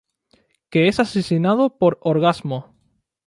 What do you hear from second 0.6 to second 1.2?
Que es